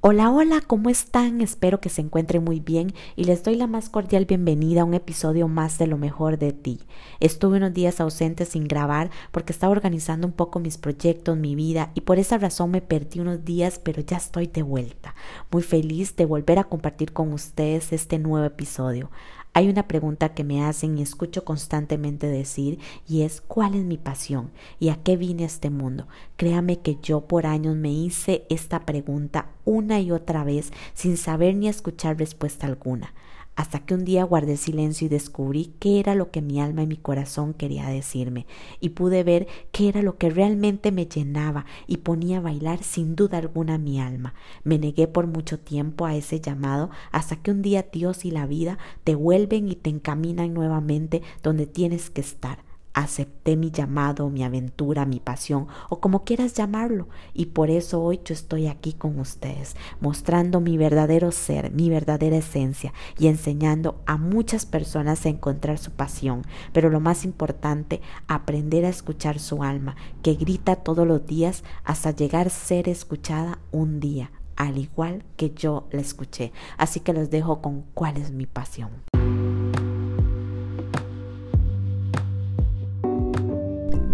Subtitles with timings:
[0.00, 1.40] Hola, hola, ¿cómo están?
[1.40, 4.94] Espero que se encuentren muy bien y les doy la más cordial bienvenida a un
[4.94, 6.78] episodio más de Lo mejor de ti.
[7.18, 11.90] Estuve unos días ausentes sin grabar porque estaba organizando un poco mis proyectos, mi vida
[11.94, 15.07] y por esa razón me perdí unos días, pero ya estoy de vuelta.
[15.50, 19.10] Muy feliz de volver a compartir con ustedes este nuevo episodio.
[19.54, 22.78] Hay una pregunta que me hacen y escucho constantemente decir
[23.08, 24.50] y es ¿cuál es mi pasión?
[24.78, 26.06] ¿Y a qué vine a este mundo?
[26.36, 31.56] Créame que yo por años me hice esta pregunta una y otra vez sin saber
[31.56, 33.14] ni escuchar respuesta alguna
[33.58, 36.86] hasta que un día guardé silencio y descubrí qué era lo que mi alma y
[36.86, 38.46] mi corazón quería decirme,
[38.78, 43.16] y pude ver qué era lo que realmente me llenaba y ponía a bailar sin
[43.16, 44.34] duda alguna mi alma.
[44.62, 48.46] Me negué por mucho tiempo a ese llamado hasta que un día Dios y la
[48.46, 54.42] vida te vuelven y te encaminan nuevamente donde tienes que estar acepté mi llamado, mi
[54.42, 59.18] aventura, mi pasión o como quieras llamarlo y por eso hoy yo estoy aquí con
[59.18, 65.78] ustedes, mostrando mi verdadero ser, mi verdadera esencia y enseñando a muchas personas a encontrar
[65.78, 71.26] su pasión, pero lo más importante, aprender a escuchar su alma, que grita todos los
[71.26, 76.52] días hasta llegar a ser escuchada un día, al igual que yo la escuché.
[76.76, 79.07] Así que los dejo con cuál es mi pasión.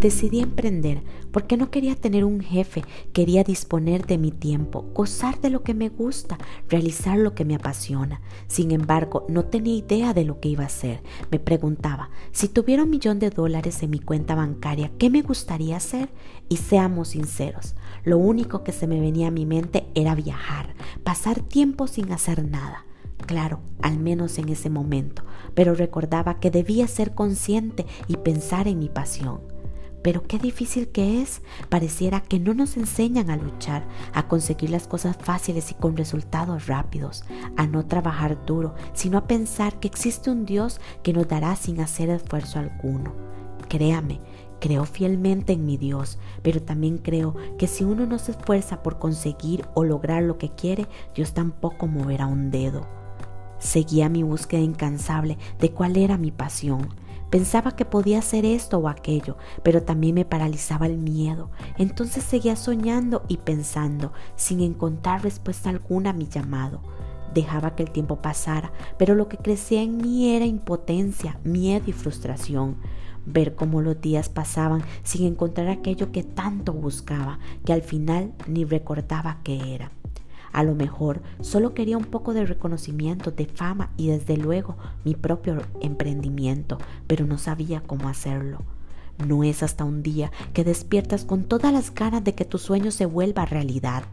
[0.04, 1.02] Decidí emprender
[1.32, 5.72] porque no quería tener un jefe, quería disponer de mi tiempo, gozar de lo que
[5.72, 6.36] me gusta,
[6.68, 8.20] realizar lo que me apasiona.
[8.46, 11.02] Sin embargo, no tenía idea de lo que iba a hacer.
[11.30, 15.78] Me preguntaba, si tuviera un millón de dólares en mi cuenta bancaria, ¿qué me gustaría
[15.78, 16.10] hacer?
[16.50, 21.40] Y seamos sinceros, lo único que se me venía a mi mente era viajar, pasar
[21.40, 22.84] tiempo sin hacer nada.
[23.24, 28.80] Claro, al menos en ese momento, pero recordaba que debía ser consciente y pensar en
[28.80, 29.53] mi pasión.
[30.04, 31.40] Pero qué difícil que es.
[31.70, 36.66] Pareciera que no nos enseñan a luchar, a conseguir las cosas fáciles y con resultados
[36.66, 37.24] rápidos,
[37.56, 41.80] a no trabajar duro, sino a pensar que existe un Dios que nos dará sin
[41.80, 43.14] hacer esfuerzo alguno.
[43.70, 44.20] Créame,
[44.60, 48.98] creo fielmente en mi Dios, pero también creo que si uno no se esfuerza por
[48.98, 52.86] conseguir o lograr lo que quiere, Dios tampoco moverá un dedo.
[53.58, 56.88] Seguía mi búsqueda incansable de cuál era mi pasión
[57.34, 61.50] Pensaba que podía hacer esto o aquello, pero también me paralizaba el miedo.
[61.78, 66.80] Entonces seguía soñando y pensando, sin encontrar respuesta alguna a mi llamado.
[67.34, 71.92] Dejaba que el tiempo pasara, pero lo que crecía en mí era impotencia, miedo y
[71.92, 72.76] frustración.
[73.26, 78.64] Ver cómo los días pasaban sin encontrar aquello que tanto buscaba, que al final ni
[78.64, 79.90] recordaba qué era.
[80.54, 85.16] A lo mejor solo quería un poco de reconocimiento, de fama y desde luego mi
[85.16, 86.78] propio emprendimiento,
[87.08, 88.60] pero no sabía cómo hacerlo.
[89.26, 92.92] No es hasta un día que despiertas con todas las ganas de que tu sueño
[92.92, 94.04] se vuelva realidad.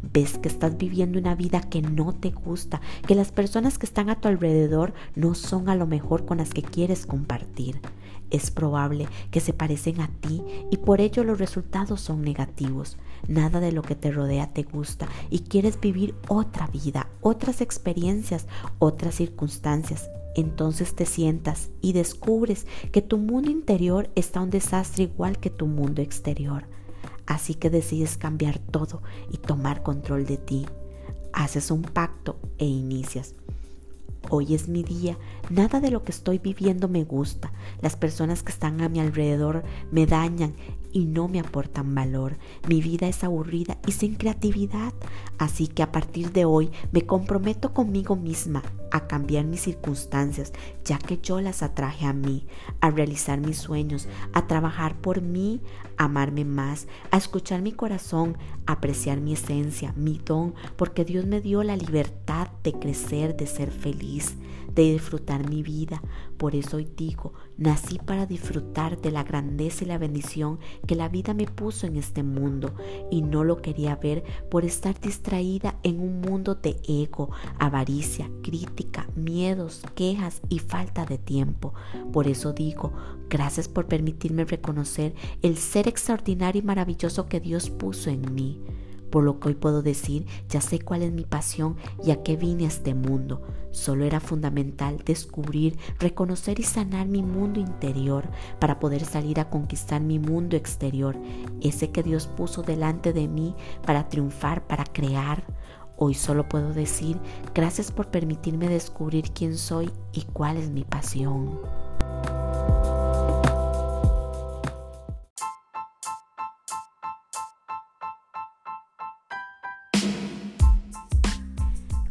[0.00, 4.08] Ves que estás viviendo una vida que no te gusta, que las personas que están
[4.08, 7.80] a tu alrededor no son a lo mejor con las que quieres compartir.
[8.30, 12.98] Es probable que se parecen a ti y por ello los resultados son negativos.
[13.26, 18.46] Nada de lo que te rodea te gusta y quieres vivir otra vida, otras experiencias,
[18.78, 20.08] otras circunstancias.
[20.34, 25.66] Entonces te sientas y descubres que tu mundo interior está un desastre igual que tu
[25.66, 26.64] mundo exterior.
[27.26, 29.02] Así que decides cambiar todo
[29.32, 30.66] y tomar control de ti.
[31.32, 33.34] Haces un pacto e inicias.
[34.30, 35.16] Hoy es mi día,
[35.48, 39.64] nada de lo que estoy viviendo me gusta, las personas que están a mi alrededor
[39.90, 40.54] me dañan
[40.92, 42.38] y no me aportan valor,
[42.68, 44.92] mi vida es aburrida y sin creatividad,
[45.38, 50.52] así que a partir de hoy me comprometo conmigo misma a cambiar mis circunstancias,
[50.84, 52.46] ya que yo las atraje a mí,
[52.80, 55.60] a realizar mis sueños, a trabajar por mí,
[55.96, 58.36] a amarme más, a escuchar mi corazón,
[58.66, 63.46] a apreciar mi esencia, mi don, porque Dios me dio la libertad de crecer, de
[63.46, 64.36] ser feliz,
[64.74, 66.02] de disfrutar mi vida.
[66.36, 71.08] Por eso hoy digo, nací para disfrutar de la grandeza y la bendición que la
[71.08, 72.74] vida me puso en este mundo
[73.10, 79.08] y no lo quería ver por estar distraída en un mundo de ego, avaricia, crítica,
[79.14, 81.74] miedos, quejas y falta de tiempo.
[82.12, 82.92] Por eso digo,
[83.28, 88.60] gracias por permitirme reconocer el ser extraordinario y maravilloso que Dios puso en mí.
[89.10, 92.36] Por lo que hoy puedo decir, ya sé cuál es mi pasión y a qué
[92.36, 93.42] vine a este mundo.
[93.70, 98.28] Solo era fundamental descubrir, reconocer y sanar mi mundo interior
[98.58, 101.16] para poder salir a conquistar mi mundo exterior,
[101.60, 105.44] ese que Dios puso delante de mí para triunfar, para crear.
[105.96, 107.18] Hoy solo puedo decir,
[107.54, 111.58] gracias por permitirme descubrir quién soy y cuál es mi pasión.